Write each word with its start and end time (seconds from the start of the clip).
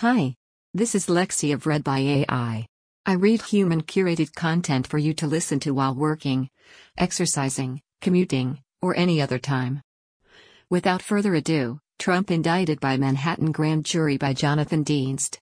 Hi. 0.00 0.34
This 0.72 0.94
is 0.94 1.08
Lexie 1.08 1.52
of 1.52 1.66
Read 1.66 1.84
by 1.84 1.98
AI. 1.98 2.66
I 3.04 3.12
read 3.12 3.42
human 3.42 3.82
curated 3.82 4.34
content 4.34 4.86
for 4.86 4.96
you 4.96 5.12
to 5.12 5.26
listen 5.26 5.60
to 5.60 5.72
while 5.72 5.94
working, 5.94 6.48
exercising, 6.96 7.82
commuting, 8.00 8.62
or 8.80 8.96
any 8.96 9.20
other 9.20 9.38
time. 9.38 9.82
Without 10.70 11.02
further 11.02 11.34
ado, 11.34 11.80
Trump 11.98 12.30
indicted 12.30 12.80
by 12.80 12.96
Manhattan 12.96 13.52
grand 13.52 13.84
jury 13.84 14.16
by 14.16 14.32
Jonathan 14.32 14.86
Dienst, 14.86 15.36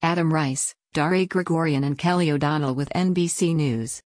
Adam 0.00 0.32
Reiss, 0.32 0.74
Dareh 0.94 1.28
Gregorian, 1.28 1.84
and 1.84 1.98
Kelly 1.98 2.30
O'Donnell 2.30 2.74
with 2.74 2.88
NBC 2.94 3.54
News. 3.54 4.00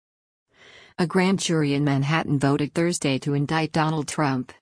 A 1.00 1.08
grand 1.08 1.40
jury 1.40 1.74
in 1.74 1.82
Manhattan 1.82 2.38
voted 2.38 2.72
Thursday 2.72 3.18
to 3.18 3.34
indict 3.34 3.72
Donald 3.72 4.06
Trump, 4.06 4.52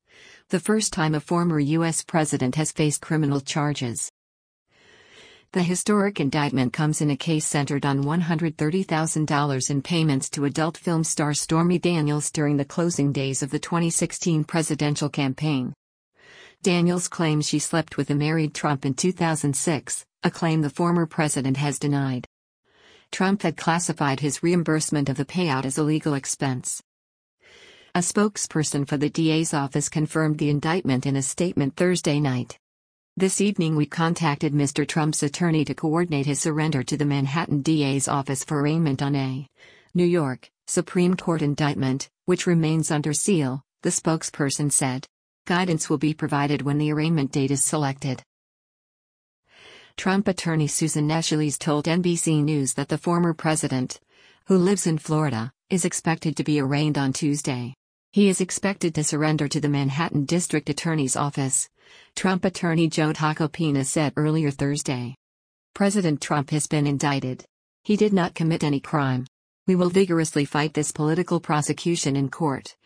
the 0.48 0.60
first 0.60 0.94
time 0.94 1.14
a 1.14 1.20
former 1.20 1.60
U.S. 1.60 2.02
president 2.02 2.54
has 2.54 2.72
faced 2.72 3.02
criminal 3.02 3.42
charges. 3.42 4.10
The 5.52 5.62
historic 5.62 6.20
indictment 6.20 6.72
comes 6.72 7.00
in 7.00 7.10
a 7.10 7.16
case 7.16 7.46
centered 7.46 7.86
on 7.86 8.04
$130,000 8.04 9.70
in 9.70 9.82
payments 9.82 10.28
to 10.30 10.44
adult 10.44 10.76
film 10.76 11.04
star 11.04 11.32
Stormy 11.32 11.78
Daniels 11.78 12.30
during 12.30 12.56
the 12.56 12.64
closing 12.64 13.12
days 13.12 13.42
of 13.42 13.50
the 13.50 13.58
2016 13.58 14.44
presidential 14.44 15.08
campaign. 15.08 15.72
Daniels 16.62 17.08
claims 17.08 17.48
she 17.48 17.58
slept 17.58 17.96
with 17.96 18.10
a 18.10 18.14
married 18.14 18.54
Trump 18.54 18.84
in 18.84 18.92
2006, 18.94 20.04
a 20.24 20.30
claim 20.30 20.62
the 20.62 20.70
former 20.70 21.06
president 21.06 21.56
has 21.56 21.78
denied. 21.78 22.26
Trump 23.12 23.42
had 23.42 23.56
classified 23.56 24.20
his 24.20 24.42
reimbursement 24.42 25.08
of 25.08 25.16
the 25.16 25.24
payout 25.24 25.64
as 25.64 25.78
a 25.78 25.82
legal 25.82 26.14
expense. 26.14 26.82
A 27.94 28.00
spokesperson 28.00 28.86
for 28.86 28.96
the 28.96 29.08
DA's 29.08 29.54
office 29.54 29.88
confirmed 29.88 30.38
the 30.38 30.50
indictment 30.50 31.06
in 31.06 31.16
a 31.16 31.22
statement 31.22 31.76
Thursday 31.76 32.20
night. 32.20 32.58
This 33.18 33.40
evening 33.40 33.76
we 33.76 33.86
contacted 33.86 34.52
Mr. 34.52 34.86
Trump's 34.86 35.22
attorney 35.22 35.64
to 35.64 35.74
coordinate 35.74 36.26
his 36.26 36.38
surrender 36.38 36.82
to 36.82 36.98
the 36.98 37.06
Manhattan 37.06 37.62
DA's 37.62 38.08
office 38.08 38.44
for 38.44 38.60
arraignment 38.60 39.00
on 39.00 39.16
a 39.16 39.48
New 39.94 40.04
York 40.04 40.50
Supreme 40.66 41.16
Court 41.16 41.40
indictment, 41.40 42.10
which 42.26 42.46
remains 42.46 42.90
under 42.90 43.14
seal, 43.14 43.62
the 43.80 43.88
spokesperson 43.88 44.70
said. 44.70 45.06
Guidance 45.46 45.88
will 45.88 45.96
be 45.96 46.12
provided 46.12 46.60
when 46.60 46.76
the 46.76 46.92
arraignment 46.92 47.32
date 47.32 47.50
is 47.50 47.64
selected. 47.64 48.22
Trump 49.96 50.28
attorney 50.28 50.66
Susan 50.66 51.08
Necheles 51.08 51.58
told 51.58 51.86
NBC 51.86 52.44
News 52.44 52.74
that 52.74 52.88
the 52.88 52.98
former 52.98 53.32
president, 53.32 53.98
who 54.44 54.58
lives 54.58 54.86
in 54.86 54.98
Florida, 54.98 55.50
is 55.70 55.86
expected 55.86 56.36
to 56.36 56.44
be 56.44 56.60
arraigned 56.60 56.98
on 56.98 57.14
Tuesday. 57.14 57.72
He 58.12 58.28
is 58.28 58.42
expected 58.42 58.94
to 58.94 59.04
surrender 59.04 59.48
to 59.48 59.60
the 59.60 59.70
Manhattan 59.70 60.26
District 60.26 60.68
Attorney's 60.68 61.16
Office, 61.16 61.70
Trump 62.14 62.44
attorney 62.44 62.88
Joe 62.88 63.12
Tacopina 63.12 63.84
said 63.84 64.12
earlier 64.16 64.50
Thursday. 64.50 65.14
President 65.74 66.20
Trump 66.20 66.50
has 66.50 66.66
been 66.66 66.86
indicted. 66.86 67.44
He 67.84 67.96
did 67.96 68.12
not 68.12 68.34
commit 68.34 68.64
any 68.64 68.80
crime. 68.80 69.26
We 69.66 69.74
will 69.74 69.90
vigorously 69.90 70.44
fight 70.44 70.74
this 70.74 70.92
political 70.92 71.40
prosecution 71.40 72.16
in 72.16 72.30
court, 72.30 72.76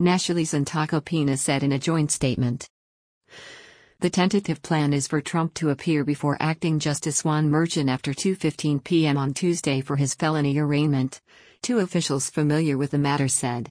Necheles 0.00 0.54
and 0.54 0.66
Tacopina 0.66 1.38
said 1.38 1.62
in 1.62 1.72
a 1.72 1.78
joint 1.78 2.10
statement. 2.10 2.68
The 4.00 4.08
tentative 4.08 4.62
plan 4.62 4.94
is 4.94 5.06
for 5.06 5.20
Trump 5.20 5.52
to 5.54 5.68
appear 5.68 6.04
before 6.04 6.38
acting 6.40 6.78
Justice 6.78 7.22
Juan 7.22 7.50
Merchan 7.50 7.90
after 7.90 8.14
2:15 8.14 8.82
p.m. 8.82 9.18
on 9.18 9.34
Tuesday 9.34 9.82
for 9.82 9.96
his 9.96 10.14
felony 10.14 10.58
arraignment, 10.58 11.20
two 11.60 11.80
officials 11.80 12.30
familiar 12.30 12.78
with 12.78 12.92
the 12.92 12.98
matter 12.98 13.28
said. 13.28 13.68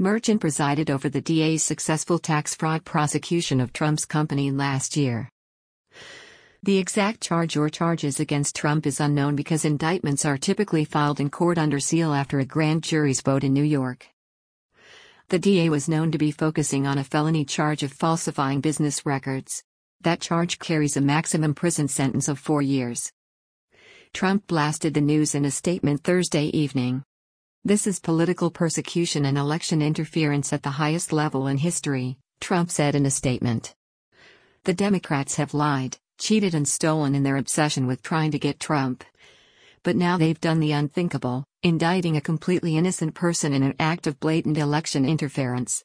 Merchan 0.00 0.40
presided 0.40 0.90
over 0.90 1.08
the 1.08 1.20
DA's 1.20 1.62
successful 1.62 2.18
tax 2.18 2.52
fraud 2.52 2.84
prosecution 2.84 3.60
of 3.60 3.72
Trump's 3.72 4.04
company 4.04 4.50
last 4.50 4.96
year. 4.96 5.28
The 6.64 6.78
exact 6.78 7.20
charge 7.20 7.56
or 7.56 7.68
charges 7.68 8.18
against 8.18 8.56
Trump 8.56 8.88
is 8.88 8.98
unknown 8.98 9.36
because 9.36 9.64
indictments 9.64 10.24
are 10.24 10.36
typically 10.36 10.84
filed 10.84 11.20
in 11.20 11.30
court 11.30 11.58
under 11.58 11.78
seal 11.78 12.12
after 12.12 12.40
a 12.40 12.44
grand 12.44 12.82
jury's 12.82 13.20
vote 13.20 13.44
in 13.44 13.52
New 13.52 13.62
York. 13.62 14.08
The 15.28 15.38
DA 15.38 15.68
was 15.68 15.88
known 15.88 16.10
to 16.10 16.18
be 16.18 16.32
focusing 16.32 16.88
on 16.88 16.98
a 16.98 17.04
felony 17.04 17.44
charge 17.44 17.84
of 17.84 17.92
falsifying 17.92 18.60
business 18.60 19.06
records. 19.06 19.62
That 20.00 20.20
charge 20.20 20.58
carries 20.58 20.96
a 20.96 21.00
maximum 21.00 21.54
prison 21.54 21.86
sentence 21.86 22.26
of 22.26 22.40
four 22.40 22.62
years. 22.62 23.12
Trump 24.12 24.48
blasted 24.48 24.94
the 24.94 25.00
news 25.00 25.36
in 25.36 25.44
a 25.44 25.52
statement 25.52 26.02
Thursday 26.02 26.46
evening. 26.46 27.04
This 27.66 27.86
is 27.86 27.98
political 27.98 28.50
persecution 28.50 29.24
and 29.24 29.38
election 29.38 29.80
interference 29.80 30.52
at 30.52 30.62
the 30.62 30.76
highest 30.76 31.14
level 31.14 31.46
in 31.46 31.56
history, 31.56 32.18
Trump 32.38 32.70
said 32.70 32.94
in 32.94 33.06
a 33.06 33.10
statement. 33.10 33.74
The 34.64 34.74
Democrats 34.74 35.36
have 35.36 35.54
lied, 35.54 35.96
cheated, 36.18 36.54
and 36.54 36.68
stolen 36.68 37.14
in 37.14 37.22
their 37.22 37.38
obsession 37.38 37.86
with 37.86 38.02
trying 38.02 38.32
to 38.32 38.38
get 38.38 38.60
Trump. 38.60 39.02
But 39.82 39.96
now 39.96 40.18
they've 40.18 40.38
done 40.38 40.60
the 40.60 40.72
unthinkable, 40.72 41.46
indicting 41.62 42.18
a 42.18 42.20
completely 42.20 42.76
innocent 42.76 43.14
person 43.14 43.54
in 43.54 43.62
an 43.62 43.76
act 43.80 44.06
of 44.06 44.20
blatant 44.20 44.58
election 44.58 45.06
interference. 45.06 45.82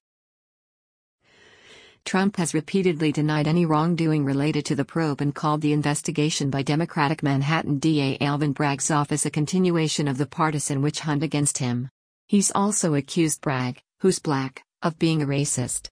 Trump 2.06 2.38
has 2.38 2.54
repeatedly 2.54 3.12
denied 3.12 3.48
any 3.48 3.66
wrongdoing 3.66 4.26
related 4.26 4.66
to 4.66 4.76
the 4.76 4.86
probe 4.86 5.22
and 5.22 5.36
called 5.36 5.62
the 5.62 5.74
investigation 5.74 6.50
by 6.50 6.62
Democratic 6.62 7.22
Manhattan 7.22 7.80
DA 7.80 8.18
Alvin 8.22 8.54
Bragg's 8.54 8.92
office 8.92 9.26
a 9.26 9.30
continuation 9.30 10.08
of 10.08 10.18
the 10.18 10.26
partisan 10.26 10.82
witch 10.82 11.02
hunt 11.02 11.24
against 11.24 11.58
him. 11.60 11.90
He's 12.28 12.52
also 12.54 12.96
accused 12.96 13.42
Bragg, 13.42 13.82
who's 14.00 14.20
black, 14.20 14.64
of 14.82 14.98
being 15.00 15.22
a 15.22 15.26
racist. 15.26 15.90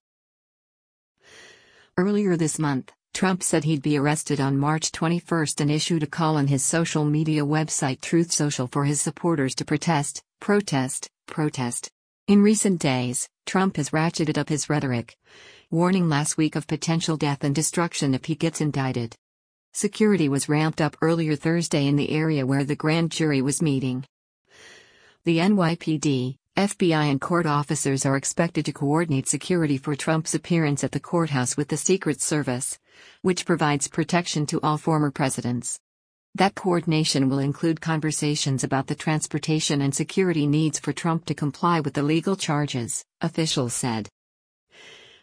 Earlier 1.97 2.37
this 2.37 2.59
month, 2.59 2.91
Trump 3.13 3.41
said 3.41 3.63
he'd 3.63 3.81
be 3.81 3.97
arrested 3.97 4.39
on 4.39 4.59
March 4.59 4.91
21 4.91 5.47
and 5.59 5.71
issued 5.71 6.03
a 6.03 6.07
call 6.07 6.37
on 6.37 6.45
his 6.45 6.63
social 6.63 7.03
media 7.03 7.43
website 7.43 7.99
Truth 8.01 8.31
Social 8.31 8.67
for 8.67 8.85
his 8.85 9.01
supporters 9.01 9.55
to 9.55 9.65
protest, 9.65 10.21
protest, 10.39 11.09
protest. 11.25 11.89
In 12.27 12.43
recent 12.43 12.79
days, 12.79 13.27
Trump 13.47 13.77
has 13.77 13.89
ratcheted 13.89 14.37
up 14.37 14.49
his 14.49 14.69
rhetoric, 14.69 15.17
warning 15.69 16.07
last 16.07 16.37
week 16.37 16.55
of 16.55 16.65
potential 16.65 17.17
death 17.17 17.43
and 17.43 17.53
destruction 17.53 18.13
if 18.13 18.23
he 18.23 18.35
gets 18.35 18.61
indicted. 18.61 19.13
Security 19.73 20.29
was 20.29 20.47
ramped 20.47 20.79
up 20.79 20.95
earlier 21.01 21.35
Thursday 21.35 21.87
in 21.87 21.97
the 21.97 22.11
area 22.11 22.45
where 22.45 22.63
the 22.63 22.75
grand 22.75 23.11
jury 23.11 23.41
was 23.41 23.61
meeting. 23.61 24.05
The 25.25 25.39
NYPD, 25.39 26.37
FBI, 26.55 27.11
and 27.11 27.19
court 27.19 27.45
officers 27.45 28.05
are 28.05 28.15
expected 28.15 28.63
to 28.63 28.71
coordinate 28.71 29.27
security 29.27 29.77
for 29.77 29.93
Trump's 29.93 30.33
appearance 30.33 30.85
at 30.85 30.93
the 30.93 31.01
courthouse 31.01 31.57
with 31.57 31.67
the 31.67 31.75
Secret 31.75 32.21
Service, 32.21 32.79
which 33.21 33.45
provides 33.45 33.89
protection 33.89 34.45
to 34.45 34.61
all 34.61 34.77
former 34.77 35.11
presidents. 35.11 35.81
That 36.35 36.55
coordination 36.55 37.27
will 37.27 37.39
include 37.39 37.81
conversations 37.81 38.63
about 38.63 38.87
the 38.87 38.95
transportation 38.95 39.81
and 39.81 39.93
security 39.93 40.47
needs 40.47 40.79
for 40.79 40.93
Trump 40.93 41.25
to 41.25 41.33
comply 41.33 41.81
with 41.81 41.93
the 41.93 42.03
legal 42.03 42.37
charges, 42.37 43.03
officials 43.19 43.73
said. 43.73 44.07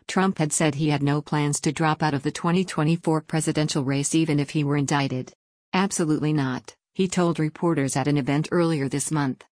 Trump 0.06 0.38
had 0.38 0.52
said 0.52 0.74
he 0.74 0.90
had 0.90 1.02
no 1.02 1.20
plans 1.22 1.60
to 1.60 1.72
drop 1.72 2.02
out 2.02 2.14
of 2.14 2.22
the 2.22 2.30
2024 2.30 3.20
presidential 3.22 3.84
race 3.84 4.14
even 4.14 4.38
if 4.38 4.50
he 4.50 4.64
were 4.64 4.76
indicted. 4.76 5.32
Absolutely 5.72 6.32
not, 6.32 6.74
he 6.92 7.08
told 7.08 7.38
reporters 7.38 7.96
at 7.96 8.06
an 8.06 8.16
event 8.16 8.48
earlier 8.52 8.88
this 8.88 9.10
month. 9.10 9.44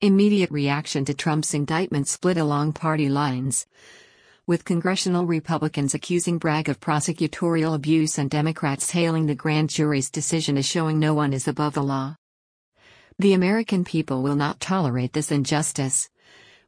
Immediate 0.00 0.50
reaction 0.50 1.04
to 1.04 1.14
Trump's 1.14 1.52
indictment 1.52 2.08
split 2.08 2.38
along 2.38 2.72
party 2.72 3.08
lines. 3.08 3.66
With 4.46 4.64
congressional 4.64 5.26
Republicans 5.26 5.92
accusing 5.94 6.38
Bragg 6.38 6.68
of 6.68 6.80
prosecutorial 6.80 7.74
abuse 7.74 8.16
and 8.16 8.30
Democrats 8.30 8.90
hailing 8.90 9.26
the 9.26 9.34
grand 9.34 9.68
jury's 9.68 10.10
decision 10.10 10.56
as 10.56 10.64
showing 10.64 10.98
no 10.98 11.12
one 11.12 11.34
is 11.34 11.46
above 11.46 11.74
the 11.74 11.82
law. 11.82 12.16
The 13.18 13.34
American 13.34 13.84
people 13.84 14.22
will 14.22 14.36
not 14.36 14.58
tolerate 14.58 15.12
this 15.12 15.30
injustice, 15.30 16.08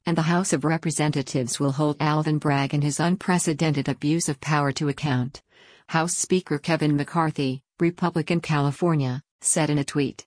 and 0.07 0.17
the 0.17 0.23
House 0.23 0.53
of 0.53 0.65
Representatives 0.65 1.61
will 1.61 1.73
hold 1.73 1.97
Alvin 2.01 2.39
Bragg 2.39 2.75
and 2.75 2.83
his 2.83 2.99
unprecedented 2.99 3.89
abuse 3.89 4.29
of 4.29 4.41
power 4.41 4.73
to 4.73 4.89
account. 4.89 5.43
House 5.89 6.17
Speaker 6.17 6.59
Kevin 6.59 6.97
McCarthy, 6.97 7.63
Republican 7.79 8.41
California, 8.41 9.23
said 9.41 9.71
in 9.71 9.79
a 9.79 9.85
tweet. 9.85 10.27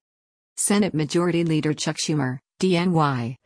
Senate 0.56 0.94
Majority 0.94 1.44
Leader 1.44 1.74
Chuck 1.74 1.98
Schumer, 1.98 2.40
DNY, 2.60 3.38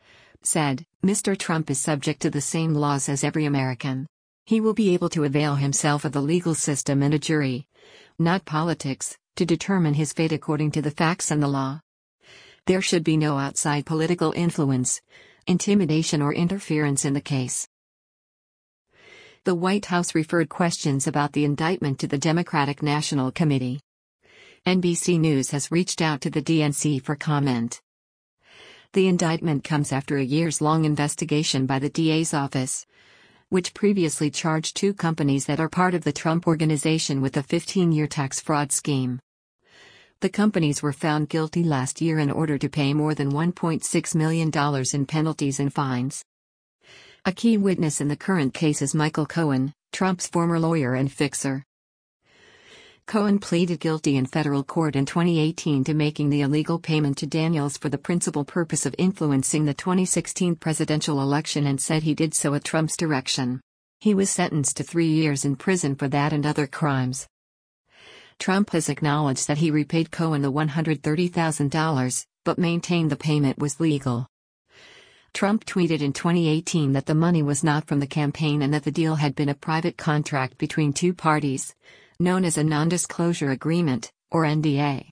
said, 0.42 0.86
Mr. 1.04 1.36
Trump 1.36 1.70
is 1.70 1.80
subject 1.80 2.22
to 2.22 2.30
the 2.30 2.40
same 2.40 2.74
laws 2.74 3.08
as 3.08 3.24
every 3.24 3.44
American. 3.44 4.06
He 4.46 4.60
will 4.60 4.74
be 4.74 4.94
able 4.94 5.08
to 5.10 5.24
avail 5.24 5.56
himself 5.56 6.04
of 6.04 6.12
the 6.12 6.20
legal 6.20 6.54
system 6.54 7.02
and 7.02 7.14
a 7.14 7.18
jury, 7.18 7.66
not 8.18 8.44
politics, 8.44 9.16
to 9.36 9.46
determine 9.46 9.94
his 9.94 10.12
fate 10.12 10.32
according 10.32 10.70
to 10.72 10.82
the 10.82 10.90
facts 10.90 11.30
and 11.30 11.42
the 11.42 11.48
law. 11.48 11.80
There 12.66 12.82
should 12.82 13.04
be 13.04 13.16
no 13.16 13.38
outside 13.38 13.86
political 13.86 14.32
influence, 14.32 15.00
intimidation, 15.46 16.22
or 16.22 16.32
interference 16.32 17.04
in 17.04 17.14
the 17.14 17.20
case. 17.20 17.66
The 19.44 19.54
White 19.54 19.86
House 19.86 20.14
referred 20.14 20.48
questions 20.48 21.06
about 21.06 21.32
the 21.32 21.44
indictment 21.44 21.98
to 22.00 22.06
the 22.06 22.18
Democratic 22.18 22.82
National 22.82 23.30
Committee. 23.30 23.80
NBC 24.66 25.18
News 25.18 25.50
has 25.52 25.70
reached 25.70 26.02
out 26.02 26.20
to 26.20 26.30
the 26.30 26.42
DNC 26.42 27.02
for 27.02 27.16
comment. 27.16 27.80
The 28.92 29.08
indictment 29.08 29.64
comes 29.64 29.92
after 29.92 30.18
a 30.18 30.22
years 30.22 30.60
long 30.60 30.84
investigation 30.84 31.64
by 31.64 31.78
the 31.78 31.88
DA's 31.88 32.34
office, 32.34 32.84
which 33.48 33.72
previously 33.72 34.30
charged 34.30 34.76
two 34.76 34.92
companies 34.92 35.46
that 35.46 35.60
are 35.60 35.68
part 35.68 35.94
of 35.94 36.04
the 36.04 36.12
Trump 36.12 36.46
organization 36.46 37.20
with 37.20 37.36
a 37.36 37.42
15 37.42 37.92
year 37.92 38.06
tax 38.06 38.40
fraud 38.40 38.72
scheme. 38.72 39.20
The 40.20 40.28
companies 40.28 40.82
were 40.82 40.92
found 40.92 41.30
guilty 41.30 41.64
last 41.64 42.02
year 42.02 42.18
in 42.18 42.30
order 42.30 42.58
to 42.58 42.68
pay 42.68 42.92
more 42.92 43.14
than 43.14 43.32
$1.6 43.32 44.14
million 44.14 44.50
in 44.92 45.06
penalties 45.06 45.58
and 45.58 45.72
fines. 45.72 46.22
A 47.24 47.32
key 47.32 47.56
witness 47.56 48.02
in 48.02 48.08
the 48.08 48.16
current 48.16 48.52
case 48.52 48.82
is 48.82 48.94
Michael 48.94 49.24
Cohen, 49.24 49.72
Trump's 49.92 50.26
former 50.26 50.60
lawyer 50.60 50.94
and 50.94 51.10
fixer. 51.10 51.64
Cohen 53.06 53.38
pleaded 53.38 53.80
guilty 53.80 54.18
in 54.18 54.26
federal 54.26 54.62
court 54.62 54.94
in 54.94 55.06
2018 55.06 55.84
to 55.84 55.94
making 55.94 56.28
the 56.28 56.42
illegal 56.42 56.78
payment 56.78 57.16
to 57.16 57.26
Daniels 57.26 57.78
for 57.78 57.88
the 57.88 57.96
principal 57.96 58.44
purpose 58.44 58.84
of 58.84 58.94
influencing 58.98 59.64
the 59.64 59.72
2016 59.72 60.54
presidential 60.56 61.22
election 61.22 61.66
and 61.66 61.80
said 61.80 62.02
he 62.02 62.14
did 62.14 62.34
so 62.34 62.52
at 62.52 62.64
Trump's 62.64 62.98
direction. 62.98 63.58
He 64.00 64.12
was 64.12 64.28
sentenced 64.28 64.76
to 64.76 64.82
three 64.82 65.08
years 65.08 65.46
in 65.46 65.56
prison 65.56 65.96
for 65.96 66.08
that 66.08 66.34
and 66.34 66.44
other 66.44 66.66
crimes. 66.66 67.26
Trump 68.40 68.70
has 68.70 68.88
acknowledged 68.88 69.46
that 69.46 69.58
he 69.58 69.70
repaid 69.70 70.10
Cohen 70.10 70.40
the 70.40 70.50
$130,000, 70.50 72.26
but 72.44 72.58
maintained 72.58 73.10
the 73.10 73.16
payment 73.16 73.58
was 73.58 73.78
legal. 73.78 74.26
Trump 75.32 75.64
tweeted 75.66 76.00
in 76.00 76.12
2018 76.12 76.94
that 76.94 77.06
the 77.06 77.14
money 77.14 77.42
was 77.42 77.62
not 77.62 77.86
from 77.86 78.00
the 78.00 78.06
campaign 78.06 78.62
and 78.62 78.74
that 78.74 78.82
the 78.82 78.90
deal 78.90 79.14
had 79.14 79.34
been 79.36 79.50
a 79.50 79.54
private 79.54 79.96
contract 79.96 80.58
between 80.58 80.92
two 80.92 81.14
parties 81.14 81.74
known 82.18 82.44
as 82.44 82.58
a 82.58 82.64
Non-Disclosure 82.64 83.50
Agreement, 83.50 84.12
or 84.30 84.44
NDA. 84.44 85.08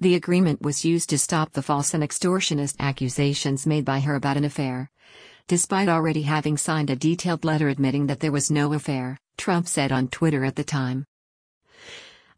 The 0.00 0.14
agreement 0.14 0.62
was 0.62 0.86
used 0.86 1.10
to 1.10 1.18
stop 1.18 1.52
the 1.52 1.62
false 1.62 1.92
and 1.92 2.02
extortionist 2.02 2.76
accusations 2.78 3.66
made 3.66 3.84
by 3.84 4.00
her 4.00 4.14
about 4.14 4.38
an 4.38 4.44
affair. 4.44 4.90
Despite 5.48 5.88
already 5.88 6.22
having 6.22 6.56
signed 6.56 6.88
a 6.88 6.96
detailed 6.96 7.44
letter 7.44 7.68
admitting 7.68 8.06
that 8.06 8.20
there 8.20 8.32
was 8.32 8.50
no 8.50 8.72
affair, 8.72 9.18
Trump 9.36 9.68
said 9.68 9.92
on 9.92 10.08
Twitter 10.08 10.44
at 10.44 10.56
the 10.56 10.64
time. 10.64 11.04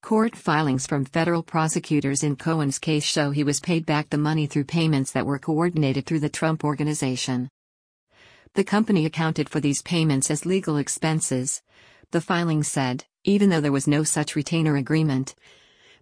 Court 0.03 0.35
filings 0.35 0.87
from 0.87 1.05
federal 1.05 1.43
prosecutors 1.43 2.23
in 2.23 2.35
Cohen's 2.35 2.79
case 2.79 3.05
show 3.05 3.31
he 3.31 3.45
was 3.45 3.61
paid 3.61 3.85
back 3.85 4.09
the 4.09 4.17
money 4.17 4.47
through 4.47 4.65
payments 4.65 5.13
that 5.13 5.27
were 5.27 5.39
coordinated 5.39 6.07
through 6.07 6.21
the 6.21 6.31
Trump 6.31 6.65
Organization. 6.65 7.51
The 8.55 8.65
company 8.65 9.05
accounted 9.05 9.51
for 9.51 9.61
these 9.61 9.83
payments 9.83 10.31
as 10.31 10.47
legal 10.47 10.79
expenses, 10.79 11.63
the 12.13 12.21
filing 12.21 12.63
said, 12.63 13.05
even 13.25 13.51
though 13.51 13.61
there 13.61 13.71
was 13.71 13.87
no 13.87 14.03
such 14.03 14.35
retainer 14.35 14.75
agreement. 14.77 15.35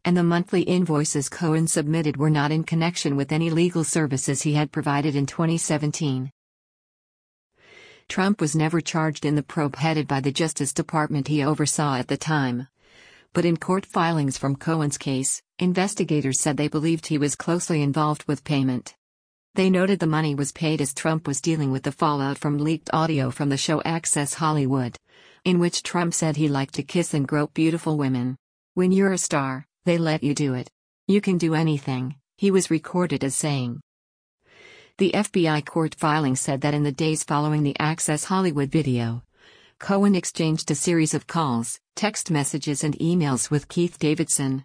And 0.05 0.17
the 0.17 0.23
monthly 0.23 0.63
invoices 0.63 1.29
Cohen 1.29 1.67
submitted 1.67 2.17
were 2.17 2.31
not 2.31 2.53
in 2.53 2.63
connection 2.63 3.17
with 3.17 3.33
any 3.33 3.51
legal 3.51 3.83
services 3.83 4.43
he 4.43 4.55
had 4.55 4.71
provided 4.71 5.17
in 5.17 5.27
2017. 5.27 6.31
Trump 8.09 8.41
was 8.41 8.57
never 8.57 8.81
charged 8.81 9.27
in 9.27 9.35
the 9.35 9.43
probe 9.43 9.77
headed 9.77 10.07
by 10.07 10.21
the 10.21 10.33
Justice 10.33 10.73
Department 10.73 11.29
he 11.29 11.43
oversaw 11.43 11.97
at 11.97 12.09
the 12.09 12.17
time. 12.17 12.69
But 13.33 13.45
in 13.45 13.57
court 13.57 13.87
filings 13.87 14.39
from 14.39 14.57
Cohen's 14.57 14.99
case, 14.99 15.43
investigators 15.59 16.41
said 16.41 16.57
they 16.57 16.69
believed 16.69 17.07
he 17.07 17.19
was 17.19 17.37
closely 17.37 17.83
involved 17.83 18.25
with 18.29 18.45
payment. 18.45 18.95
They 19.55 19.71
noted 19.71 19.99
the 19.99 20.07
money 20.07 20.35
was 20.35 20.53
paid 20.53 20.81
as 20.81 20.95
Trump 20.95 21.27
was 21.27 21.41
dealing 21.41 21.71
with 21.73 21.83
the 21.83 21.93
fallout 21.93 22.39
from 22.39 22.59
leaked 22.59 22.91
audio 22.93 23.31
from 23.31 23.49
the 23.49 23.57
show 23.57 23.83
Access 23.83 24.35
Hollywood 24.35 24.99
in 25.45 25.59
which 25.59 25.83
Trump 25.83 26.13
said 26.13 26.37
he 26.37 26.49
liked 26.49 26.75
to 26.75 26.83
kiss 26.83 27.15
and 27.15 27.27
grope 27.27 27.55
beautiful 27.55 27.97
women. 27.97 28.37
When 28.75 28.93
you're 28.93 29.13
a 29.13 29.19
star, 29.19 29.67
they 29.85 29.99
let 29.99 30.23
you 30.23 30.35
do 30.35 30.55
it. 30.55 30.71
You 31.07 31.21
can 31.21 31.39
do 31.39 31.55
anything, 31.55 32.17
he 32.37 32.51
was 32.51 32.71
recorded 32.71 33.25
as 33.25 33.35
saying. 33.35 33.81
The 34.99 35.13
FBI 35.13 35.65
court 35.65 35.95
filing 35.95 36.37
said 36.37 36.61
that 36.61 36.75
in 36.75 36.83
the 36.83 36.93
days 36.93 37.25
following 37.25 37.63
the 37.63 37.79
Access 37.79 38.25
Hollywood 38.25 38.71
video, 38.71 39.23
Cohen 39.81 40.17
exchanged 40.17 40.71
a 40.71 40.75
series 40.75 41.15
of 41.15 41.29
calls, 41.29 41.79
text 41.95 42.31
messages, 42.33 42.83
and 42.83 42.99
emails 42.99 43.49
with 43.49 43.69
Keith 43.69 43.97
Davidson, 43.99 44.65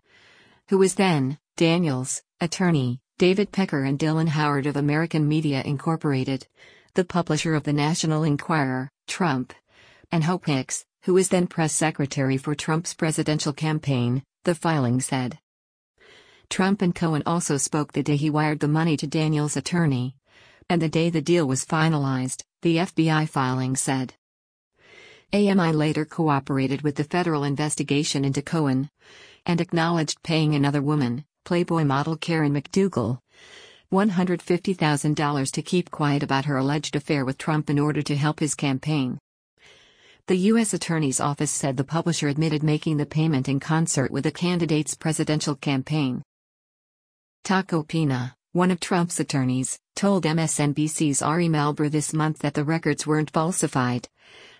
who 0.69 0.80
was 0.80 0.95
then 0.95 1.38
Daniels' 1.56 2.24
attorney, 2.42 3.00
David 3.19 3.51
Pecker, 3.51 3.83
and 3.83 4.00
Dylan 4.00 4.30
Howard 4.30 4.65
of 4.65 4.75
American 4.75 5.27
Media 5.27 5.62
Incorporated, 5.63 6.48
the 6.95 7.06
publisher 7.06 7.54
of 7.54 7.63
the 7.63 7.74
National 7.74 8.24
Enquirer, 8.24 8.89
Trump 9.07 9.54
and 10.12 10.24
Hope 10.24 10.48
Hicks, 10.48 10.83
who 11.04 11.13
was 11.13 11.30
then 11.30 11.45
press 11.45 11.74
secretary 11.74 12.38
for 12.38 12.56
Trump's 12.56 12.95
presidential 12.95 13.54
campaign, 13.54 14.24
the 14.45 14.56
filing 14.56 15.00
said. 15.00 15.38
Trump 16.50 16.81
and 16.81 16.94
Cohen 16.94 17.24
also 17.25 17.57
spoke 17.57 17.94
the 17.94 18.04
day 18.04 18.16
he 18.16 18.30
wired 18.31 18.59
the 18.59 18.68
money 18.68 18.98
to 18.98 19.07
Daniels' 19.07 19.57
attorney. 19.57 20.16
And 20.69 20.81
the 20.81 20.89
day 20.89 21.09
the 21.09 21.21
deal 21.21 21.45
was 21.45 21.66
finalized, 21.66 22.44
the 22.62 22.77
FBI 22.77 23.30
filing 23.30 23.75
said. 23.75 24.16
AMI 25.33 25.71
later 25.71 26.06
cooperated 26.06 26.83
with 26.83 26.95
the 26.95 27.03
federal 27.03 27.44
investigation 27.44 28.24
into 28.24 28.44
Cohen 28.44 28.88
and 29.47 29.59
acknowledged 29.59 30.21
paying 30.21 30.53
another 30.53 30.83
woman, 30.83 31.25
Playboy 31.44 31.85
model 31.85 32.15
Karen 32.15 32.53
McDougal, 32.53 33.18
$150,000 33.91 35.51
to 35.51 35.62
keep 35.63 35.89
quiet 35.89 36.21
about 36.21 36.45
her 36.45 36.57
alleged 36.57 36.95
affair 36.95 37.25
with 37.25 37.39
Trump 37.39 37.71
in 37.71 37.80
order 37.80 38.03
to 38.03 38.15
help 38.15 38.39
his 38.39 38.53
campaign. 38.53 39.18
The 40.27 40.38
U.S. 40.53 40.71
Attorney's 40.71 41.19
Office 41.19 41.51
said 41.51 41.77
the 41.77 41.83
publisher 41.83 42.27
admitted 42.27 42.62
making 42.62 42.97
the 42.97 43.06
payment 43.07 43.50
in 43.50 43.59
concert 43.59 44.12
with 44.12 44.25
the 44.25 44.31
candidate's 44.31 44.94
presidential 44.94 45.56
campaign. 45.56 46.21
Tacopina, 47.44 48.35
one 48.51 48.69
of 48.69 48.80
Trump's 48.80 49.19
attorneys, 49.19 49.80
told 49.95 50.25
MSNBC's 50.25 51.24
Ari 51.24 51.47
Melber 51.47 51.89
this 51.89 52.13
month 52.13 52.38
that 52.39 52.53
the 52.53 52.63
records 52.63 53.07
weren't 53.07 53.31
falsified 53.31 54.07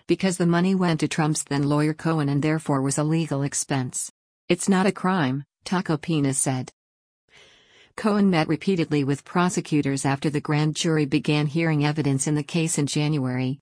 because 0.06 0.36
the 0.36 0.46
money 0.46 0.74
went 0.74 1.00
to 1.00 1.08
Trump's 1.08 1.42
then 1.44 1.62
lawyer 1.62 1.94
Cohen 1.94 2.28
and 2.28 2.42
therefore 2.42 2.82
was 2.82 2.98
a 2.98 3.04
legal 3.04 3.42
expense. 3.42 4.12
It's 4.50 4.68
not 4.68 4.84
a 4.84 4.92
crime, 4.92 5.44
Tacopina 5.64 6.34
said. 6.34 6.70
Cohen 7.96 8.28
met 8.28 8.48
repeatedly 8.48 9.02
with 9.02 9.24
prosecutors 9.24 10.04
after 10.04 10.28
the 10.28 10.40
grand 10.40 10.76
jury 10.76 11.06
began 11.06 11.46
hearing 11.46 11.86
evidence 11.86 12.26
in 12.26 12.34
the 12.34 12.42
case 12.42 12.76
in 12.76 12.86
January, 12.86 13.60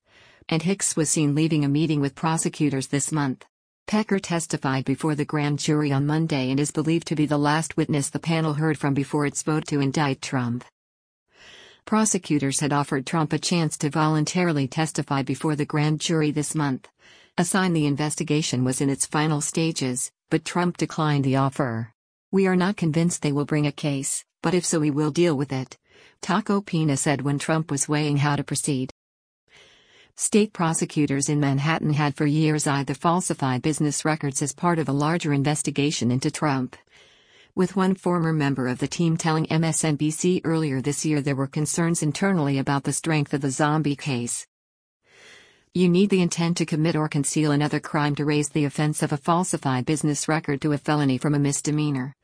and 0.48 0.62
Hicks 0.62 0.96
was 0.96 1.10
seen 1.10 1.34
leaving 1.34 1.64
a 1.64 1.68
meeting 1.68 2.00
with 2.00 2.16
prosecutors 2.16 2.88
this 2.88 3.12
month. 3.12 3.44
Pecker 3.86 4.18
testified 4.18 4.84
before 4.84 5.14
the 5.14 5.24
grand 5.24 5.60
jury 5.60 5.92
on 5.92 6.06
Monday 6.06 6.50
and 6.50 6.58
is 6.58 6.70
believed 6.72 7.06
to 7.08 7.14
be 7.14 7.26
the 7.26 7.38
last 7.38 7.76
witness 7.76 8.10
the 8.10 8.18
panel 8.18 8.54
heard 8.54 8.78
from 8.78 8.94
before 8.94 9.26
its 9.26 9.42
vote 9.42 9.66
to 9.68 9.80
indict 9.80 10.22
Trump. 10.22 10.64
Prosecutors 11.84 12.61
had 12.61 12.73
offered 12.73 13.06
Trump 13.06 13.32
a 13.32 13.38
chance 13.38 13.76
to 13.79 13.90
voluntarily 13.90 14.67
testify 14.69 15.23
before 15.23 15.56
the 15.56 15.67
grand 15.67 16.00
jury 16.00 16.31
this 16.31 16.55
month, 16.55 16.88
a 17.38 17.44
sign 17.44 17.73
the 17.73 17.87
investigation 17.87 18.62
was 18.62 18.81
in 18.81 18.90
its 18.90 19.06
final 19.06 19.40
stages, 19.40 20.12
but 20.31 20.44
Trump 20.44 20.76
declined 20.76 21.25
the 21.25 21.37
offer. 21.37 21.93
We 22.31 22.46
are 22.46 22.56
not 22.56 22.76
convinced 22.76 23.22
they 23.22 23.32
will 23.32 23.46
bring 23.46 23.67
a 23.67 23.72
case, 23.72 24.24
but 24.43 24.55
if 24.55 24.65
so, 24.65 24.81
we 24.81 24.91
will 24.91 25.10
deal 25.10 25.36
with 25.36 25.53
it, 25.53 25.79
Tacopina 26.20 26.96
said 26.98 27.22
when 27.22 27.39
Trump 27.39 27.70
was 27.70 27.89
weighing 27.89 28.19
how 28.19 28.36
to 28.36 28.44
proceed. 28.44 28.91
State 30.15 30.53
prosecutors 30.53 31.31
in 31.31 31.41
Manhattan 31.41 31.94
had 31.94 32.15
for 32.15 32.27
years 32.27 32.67
either 32.67 32.93
falsified 32.93 33.62
business 33.62 34.05
records 34.05 34.43
as 34.43 34.53
part 34.53 34.79
of 34.79 34.89
a 34.89 34.93
larger 34.93 35.32
investigation 35.32 36.10
into 36.10 36.31
Trump. 36.31 36.77
With 37.54 37.76
one 37.76 37.94
former 37.94 38.32
member 38.32 38.66
of 38.66 38.78
the 38.78 38.88
team 38.88 39.18
telling 39.18 39.44
MSNBC 39.44 40.40
earlier 40.42 40.80
this 40.80 41.04
year 41.04 41.20
there 41.20 41.36
were 41.36 41.46
concerns 41.46 42.02
internally 42.02 42.56
about 42.56 42.84
the 42.84 42.94
strength 42.94 43.34
of 43.34 43.42
the 43.42 43.50
zombie 43.50 43.94
case. 43.94 44.46
You 45.74 45.90
need 45.90 46.08
the 46.08 46.22
intent 46.22 46.56
to 46.56 46.64
commit 46.64 46.96
or 46.96 47.08
conceal 47.08 47.52
another 47.52 47.78
crime 47.78 48.14
to 48.14 48.24
raise 48.24 48.48
the 48.48 48.64
offense 48.64 49.02
of 49.02 49.12
a 49.12 49.18
falsified 49.18 49.84
business 49.84 50.28
record 50.28 50.62
to 50.62 50.72
a 50.72 50.78
felony 50.78 51.18
from 51.18 51.34
a 51.34 51.38
misdemeanor. 51.38 52.14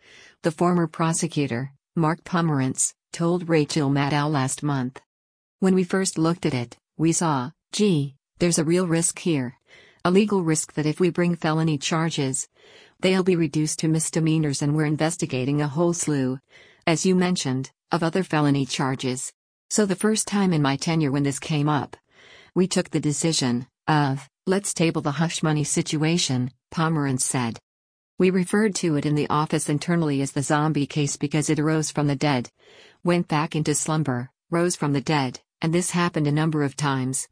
The 0.44 0.50
former 0.50 0.86
prosecutor, 0.86 1.72
Mark 1.94 2.24
Pomerantz, 2.24 2.94
told 3.12 3.50
Rachel 3.50 3.90
Maddow 3.90 4.30
last 4.30 4.62
month. 4.62 4.98
When 5.60 5.74
we 5.74 5.84
first 5.84 6.16
looked 6.16 6.46
at 6.46 6.54
it, 6.54 6.78
we 6.96 7.12
saw, 7.12 7.50
Gee, 7.72 8.14
there's 8.38 8.58
a 8.58 8.64
real 8.64 8.86
risk 8.86 9.18
here. 9.18 9.58
A 10.06 10.10
legal 10.10 10.42
risk 10.42 10.72
that 10.72 10.86
if 10.86 11.00
we 11.00 11.10
bring 11.10 11.36
felony 11.36 11.76
charges, 11.76 12.48
they'll 13.00 13.22
be 13.22 13.36
reduced 13.36 13.78
to 13.80 13.88
misdemeanors, 13.88 14.62
and 14.62 14.74
we're 14.74 14.84
investigating 14.84 15.60
a 15.60 15.68
whole 15.68 15.92
slew, 15.92 16.38
as 16.86 17.06
you 17.06 17.14
mentioned, 17.14 17.70
of 17.92 18.02
other 18.02 18.22
felony 18.22 18.66
charges. 18.66 19.32
So, 19.70 19.86
the 19.86 19.96
first 19.96 20.26
time 20.26 20.52
in 20.52 20.62
my 20.62 20.76
tenure 20.76 21.12
when 21.12 21.22
this 21.22 21.38
came 21.38 21.68
up, 21.68 21.96
we 22.54 22.66
took 22.66 22.90
the 22.90 23.00
decision 23.00 23.66
of, 23.86 24.28
let's 24.46 24.74
table 24.74 25.02
the 25.02 25.12
hush 25.12 25.42
money 25.42 25.64
situation, 25.64 26.50
Pomerantz 26.72 27.22
said. 27.22 27.58
We 28.18 28.30
referred 28.30 28.74
to 28.76 28.96
it 28.96 29.06
in 29.06 29.14
the 29.14 29.28
office 29.28 29.68
internally 29.68 30.20
as 30.22 30.32
the 30.32 30.42
zombie 30.42 30.86
case 30.86 31.16
because 31.16 31.50
it 31.50 31.60
arose 31.60 31.90
from 31.90 32.08
the 32.08 32.16
dead, 32.16 32.50
went 33.04 33.28
back 33.28 33.54
into 33.54 33.74
slumber, 33.74 34.30
rose 34.50 34.74
from 34.74 34.92
the 34.92 35.00
dead, 35.00 35.40
and 35.60 35.72
this 35.72 35.90
happened 35.90 36.26
a 36.26 36.32
number 36.32 36.64
of 36.64 36.76
times. 36.76 37.28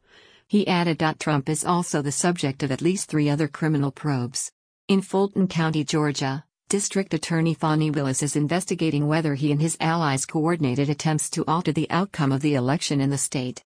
He 0.47 0.69
added. 0.69 1.03
Trump 1.19 1.49
is 1.49 1.65
also 1.65 2.03
the 2.03 2.13
subject 2.13 2.63
of 2.63 2.71
at 2.71 2.83
least 2.83 3.09
three 3.09 3.29
other 3.29 3.49
criminal 3.49 3.91
probes. 3.91 4.53
In 4.89 5.03
Fulton 5.03 5.49
County, 5.49 5.83
Georgia, 5.83 6.45
District 6.69 7.13
Attorney 7.13 7.55
Fani 7.55 7.91
Willis 7.91 8.23
is 8.23 8.37
investigating 8.37 9.09
whether 9.09 9.35
he 9.35 9.51
and 9.51 9.61
his 9.61 9.77
allies 9.81 10.25
coordinated 10.25 10.89
attempts 10.89 11.29
to 11.31 11.45
alter 11.49 11.73
the 11.73 11.91
outcome 11.91 12.31
of 12.31 12.41
the 12.41 12.55
election 12.55 13.01
in 13.01 13.11
the 13.11 13.19
state. 13.19 13.65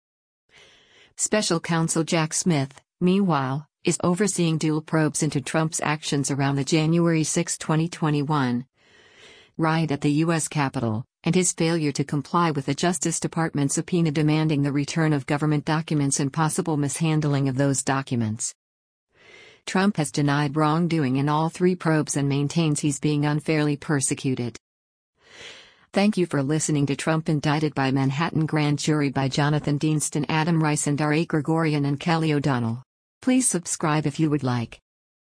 Special 1.16 1.60
Counsel 1.60 2.02
Jack 2.02 2.34
Smith, 2.34 2.80
meanwhile, 3.00 3.68
is 3.84 3.96
overseeing 4.02 4.58
dual 4.58 4.82
probes 4.82 5.22
into 5.22 5.40
Trump's 5.40 5.80
actions 5.84 6.32
around 6.32 6.56
the 6.56 6.64
January 6.64 7.22
6, 7.22 7.58
2021, 7.58 8.66
riot 9.56 9.92
at 9.92 10.00
the 10.00 10.10
U.S. 10.24 10.48
Capitol, 10.48 11.04
and 11.22 11.36
his 11.36 11.52
failure 11.52 11.92
to 11.92 12.02
comply 12.02 12.50
with 12.50 12.66
the 12.66 12.74
Justice 12.74 13.20
Department 13.20 13.70
subpoena 13.70 14.10
demanding 14.10 14.62
the 14.62 14.72
return 14.72 15.12
of 15.12 15.26
government 15.26 15.64
documents 15.64 16.18
and 16.18 16.32
possible 16.32 16.76
mishandling 16.76 17.48
of 17.48 17.54
those 17.54 17.84
documents. 17.84 18.52
Trump 19.66 19.96
has 19.96 20.12
denied 20.12 20.56
wrongdoing 20.56 21.16
in 21.16 21.28
all 21.28 21.48
three 21.48 21.74
probes 21.74 22.16
and 22.16 22.28
maintains 22.28 22.80
he's 22.80 23.00
being 23.00 23.24
unfairly 23.24 23.76
persecuted. 23.76 24.56
Thank 25.92 26.16
you 26.16 26.26
for 26.26 26.42
listening 26.42 26.86
to 26.86 26.96
Trump 26.96 27.28
Indicted 27.28 27.74
by 27.74 27.90
Manhattan 27.90 28.46
Grand 28.46 28.78
Jury 28.78 29.10
by 29.10 29.28
Jonathan 29.28 29.78
Dienst, 29.78 30.24
Adam 30.28 30.62
Reiss, 30.62 30.86
and 30.86 31.00
R. 31.00 31.12
A. 31.12 31.24
Gregorian 31.24 31.84
and 31.84 32.00
Kelly 32.00 32.32
O'Donnell. 32.32 32.82
Please 33.22 33.48
subscribe 33.48 34.06
if 34.06 34.18
you 34.18 34.28
would 34.28 34.42
like. 34.42 34.80